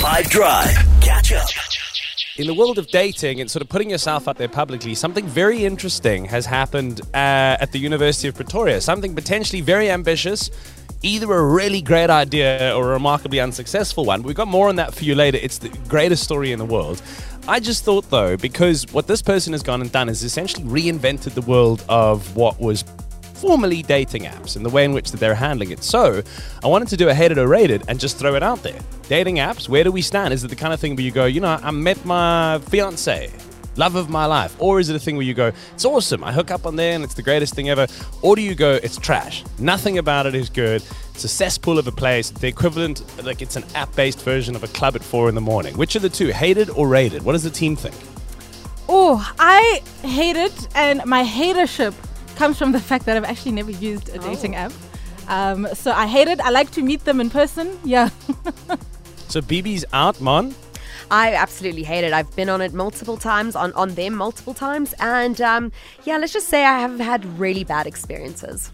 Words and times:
5 0.00 0.30
Drive. 0.30 0.74
Catch 1.02 1.30
up. 1.34 1.46
In 2.38 2.46
the 2.46 2.54
world 2.54 2.78
of 2.78 2.86
dating 2.86 3.38
and 3.42 3.50
sort 3.50 3.60
of 3.60 3.68
putting 3.68 3.90
yourself 3.90 4.28
out 4.28 4.38
there 4.38 4.48
publicly, 4.48 4.94
something 4.94 5.26
very 5.26 5.66
interesting 5.66 6.24
has 6.24 6.46
happened 6.46 7.02
uh, 7.12 7.58
at 7.60 7.72
the 7.72 7.78
University 7.78 8.26
of 8.26 8.34
Pretoria. 8.34 8.80
Something 8.80 9.14
potentially 9.14 9.60
very 9.60 9.90
ambitious, 9.90 10.50
either 11.02 11.30
a 11.30 11.44
really 11.44 11.82
great 11.82 12.08
idea 12.08 12.74
or 12.74 12.88
a 12.88 12.92
remarkably 12.94 13.40
unsuccessful 13.40 14.06
one. 14.06 14.22
We've 14.22 14.34
got 14.34 14.48
more 14.48 14.70
on 14.70 14.76
that 14.76 14.94
for 14.94 15.04
you 15.04 15.14
later. 15.14 15.36
It's 15.42 15.58
the 15.58 15.68
greatest 15.86 16.24
story 16.24 16.50
in 16.50 16.58
the 16.58 16.64
world. 16.64 17.02
I 17.46 17.60
just 17.60 17.84
thought, 17.84 18.08
though, 18.08 18.38
because 18.38 18.90
what 18.94 19.06
this 19.06 19.20
person 19.20 19.52
has 19.52 19.62
gone 19.62 19.82
and 19.82 19.92
done 19.92 20.08
is 20.08 20.22
essentially 20.22 20.64
reinvented 20.64 21.34
the 21.34 21.42
world 21.42 21.84
of 21.90 22.34
what 22.36 22.58
was 22.58 22.84
formerly 23.40 23.82
dating 23.82 24.24
apps 24.24 24.54
and 24.54 24.64
the 24.64 24.68
way 24.68 24.84
in 24.84 24.92
which 24.92 25.10
they're 25.12 25.34
handling 25.34 25.70
it. 25.70 25.82
So 25.82 26.22
I 26.62 26.66
wanted 26.66 26.88
to 26.88 26.96
do 26.96 27.08
a 27.08 27.14
hated 27.14 27.38
or 27.38 27.48
rated 27.48 27.82
and 27.88 27.98
just 27.98 28.18
throw 28.18 28.34
it 28.34 28.42
out 28.42 28.62
there. 28.62 28.78
Dating 29.08 29.36
apps, 29.36 29.68
where 29.68 29.82
do 29.82 29.90
we 29.90 30.02
stand? 30.02 30.34
Is 30.34 30.44
it 30.44 30.48
the 30.48 30.56
kind 30.56 30.74
of 30.74 30.80
thing 30.80 30.94
where 30.94 31.04
you 31.04 31.10
go, 31.10 31.24
you 31.24 31.40
know, 31.40 31.58
I 31.62 31.70
met 31.70 32.04
my 32.04 32.60
fiance, 32.68 33.32
love 33.76 33.94
of 33.94 34.10
my 34.10 34.26
life? 34.26 34.54
Or 34.58 34.78
is 34.78 34.90
it 34.90 34.96
a 34.96 34.98
thing 34.98 35.16
where 35.16 35.24
you 35.24 35.32
go, 35.32 35.52
it's 35.72 35.86
awesome, 35.86 36.22
I 36.22 36.32
hook 36.32 36.50
up 36.50 36.66
on 36.66 36.76
there 36.76 36.92
and 36.92 37.02
it's 37.02 37.14
the 37.14 37.22
greatest 37.22 37.54
thing 37.54 37.70
ever? 37.70 37.86
Or 38.20 38.36
do 38.36 38.42
you 38.42 38.54
go, 38.54 38.78
it's 38.82 38.98
trash, 38.98 39.42
nothing 39.58 39.96
about 39.96 40.26
it 40.26 40.34
is 40.34 40.50
good, 40.50 40.82
it's 41.14 41.24
a 41.24 41.28
cesspool 41.28 41.78
of 41.78 41.86
a 41.86 41.92
place, 41.92 42.30
the 42.30 42.46
equivalent, 42.48 43.02
like 43.24 43.40
it's 43.40 43.56
an 43.56 43.64
app 43.74 43.94
based 43.96 44.22
version 44.22 44.54
of 44.54 44.62
a 44.64 44.68
club 44.68 44.96
at 44.96 45.02
four 45.02 45.30
in 45.30 45.34
the 45.34 45.40
morning? 45.40 45.76
Which 45.78 45.96
of 45.96 46.02
the 46.02 46.10
two, 46.10 46.28
hated 46.28 46.68
or 46.70 46.88
rated? 46.88 47.22
What 47.22 47.32
does 47.32 47.44
the 47.44 47.50
team 47.50 47.74
think? 47.74 47.94
Oh, 48.86 49.26
I 49.38 49.82
hate 50.02 50.36
it, 50.36 50.68
and 50.74 51.04
my 51.06 51.24
hatership 51.24 51.94
comes 52.40 52.56
from 52.56 52.72
the 52.72 52.80
fact 52.80 53.04
that 53.04 53.18
I've 53.18 53.24
actually 53.24 53.52
never 53.52 53.70
used 53.70 54.08
a 54.08 54.18
dating 54.18 54.56
app. 54.56 54.72
Um, 55.28 55.68
so 55.74 55.92
I 55.92 56.06
hate 56.06 56.26
it. 56.26 56.40
I 56.40 56.48
like 56.48 56.70
to 56.70 56.82
meet 56.82 57.04
them 57.04 57.20
in 57.20 57.28
person. 57.28 57.78
Yeah. 57.84 58.08
So 59.28 59.40
BB's 59.40 59.84
out, 59.92 60.20
man. 60.20 60.54
I 61.10 61.34
absolutely 61.34 61.82
hate 61.82 62.02
it. 62.02 62.12
I've 62.14 62.34
been 62.34 62.48
on 62.48 62.62
it 62.62 62.72
multiple 62.72 63.16
times, 63.16 63.54
on, 63.54 63.72
on 63.74 63.94
them 63.94 64.14
multiple 64.16 64.54
times. 64.54 64.94
And 64.98 65.40
um, 65.40 65.70
yeah, 66.04 66.16
let's 66.16 66.32
just 66.32 66.48
say 66.48 66.64
I 66.64 66.80
have 66.80 66.98
had 66.98 67.24
really 67.38 67.62
bad 67.62 67.86
experiences. 67.86 68.72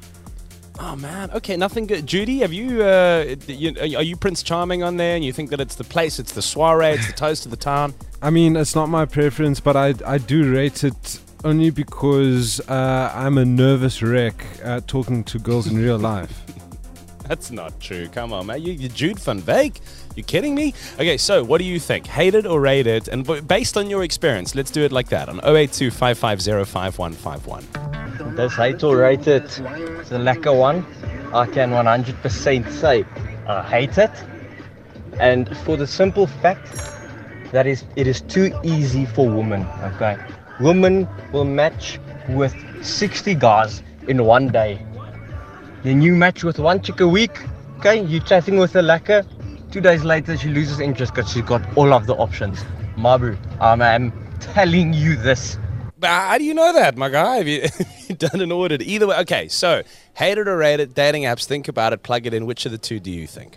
Oh 0.78 0.94
man, 0.94 1.30
okay, 1.32 1.56
nothing 1.56 1.86
good. 1.88 2.06
Judy, 2.06 2.38
have 2.38 2.52
you, 2.52 2.84
uh, 2.84 3.34
you? 3.48 3.74
Are 3.80 4.02
you 4.02 4.16
Prince 4.16 4.42
Charming 4.42 4.82
on 4.82 4.96
there, 4.96 5.16
and 5.16 5.24
you 5.24 5.32
think 5.32 5.50
that 5.50 5.60
it's 5.60 5.74
the 5.74 5.84
place, 5.84 6.18
it's 6.18 6.32
the 6.32 6.42
soiree, 6.42 6.90
it's 6.90 7.06
the 7.06 7.12
toast 7.14 7.46
of 7.46 7.50
the 7.50 7.56
town? 7.56 7.94
I 8.22 8.30
mean, 8.30 8.56
it's 8.56 8.74
not 8.74 8.88
my 8.88 9.06
preference, 9.06 9.58
but 9.58 9.76
I, 9.76 9.94
I 10.06 10.18
do 10.18 10.52
rate 10.52 10.84
it 10.84 11.20
only 11.46 11.70
because 11.70 12.60
uh, 12.68 13.10
I'm 13.14 13.38
a 13.38 13.44
nervous 13.44 14.02
wreck 14.02 14.44
uh, 14.64 14.80
talking 14.88 15.22
to 15.24 15.38
girls 15.38 15.68
in 15.68 15.78
real 15.78 15.96
life. 15.96 16.42
That's 17.28 17.52
not 17.52 17.78
true. 17.80 18.08
Come 18.08 18.32
on, 18.32 18.46
man. 18.46 18.62
You, 18.62 18.72
you 18.72 18.88
Jude 18.88 19.20
Van 19.20 19.40
Veek? 19.40 19.80
You 20.16 20.24
kidding 20.24 20.56
me? 20.56 20.74
Okay, 20.94 21.16
so 21.16 21.44
what 21.44 21.58
do 21.58 21.64
you 21.64 21.78
think? 21.78 22.08
Hated 22.08 22.46
or 22.46 22.60
rated? 22.60 23.08
And 23.08 23.24
based 23.46 23.76
on 23.76 23.88
your 23.88 24.02
experience, 24.02 24.56
let's 24.56 24.72
do 24.72 24.82
it 24.82 24.90
like 24.90 25.08
that 25.10 25.28
on 25.28 25.38
082 25.44 25.92
550 25.92 26.50
This 28.34 28.56
hate 28.56 28.82
or 28.82 28.96
rated, 28.96 29.44
it's 29.44 30.10
a 30.10 30.18
lekker 30.18 30.58
one. 30.58 30.84
I 31.32 31.46
can 31.46 31.70
100% 31.70 32.72
say 32.72 33.04
I 33.46 33.62
hate 33.62 33.98
it. 33.98 34.10
And 35.20 35.56
for 35.58 35.76
the 35.76 35.86
simple 35.86 36.26
fact 36.26 36.66
that 37.52 37.68
is, 37.68 37.84
it 37.94 38.08
is 38.08 38.20
too 38.22 38.52
easy 38.64 39.06
for 39.06 39.30
women, 39.30 39.64
okay? 39.94 40.18
Women 40.60 41.08
will 41.32 41.44
match 41.44 41.98
with 42.28 42.54
60 42.84 43.34
guys 43.34 43.82
in 44.08 44.24
one 44.24 44.48
day. 44.48 44.84
Then 45.82 46.02
you 46.02 46.14
match 46.14 46.42
with 46.44 46.58
one 46.58 46.82
chick 46.82 47.00
a 47.00 47.08
week, 47.08 47.38
okay? 47.78 48.02
You 48.02 48.20
chatting 48.20 48.58
with 48.58 48.74
a 48.74 48.80
lekker. 48.80 49.26
Two 49.70 49.80
days 49.80 50.04
later, 50.04 50.36
she 50.36 50.48
loses 50.48 50.80
interest 50.80 51.14
because 51.14 51.30
she's 51.30 51.42
got 51.42 51.62
all 51.76 51.92
of 51.92 52.06
the 52.06 52.14
options. 52.14 52.64
Mabu, 52.96 53.36
um, 53.60 53.82
I'm 53.82 54.12
telling 54.40 54.94
you 54.94 55.16
this. 55.16 55.58
How 56.02 56.38
do 56.38 56.44
you 56.44 56.54
know 56.54 56.72
that, 56.72 56.96
my 56.96 57.08
guy? 57.08 57.36
Have 57.36 57.48
you, 57.48 57.62
have 57.78 58.04
you 58.08 58.14
done 58.14 58.40
an 58.40 58.52
audit? 58.52 58.82
Either 58.82 59.06
way, 59.06 59.18
okay, 59.20 59.48
so 59.48 59.82
hated 60.14 60.48
or 60.48 60.56
rated, 60.56 60.94
dating 60.94 61.24
apps, 61.24 61.44
think 61.44 61.68
about 61.68 61.92
it, 61.92 62.02
plug 62.02 62.26
it 62.26 62.34
in. 62.34 62.46
Which 62.46 62.64
of 62.66 62.72
the 62.72 62.78
two 62.78 63.00
do 63.00 63.10
you 63.10 63.26
think? 63.26 63.56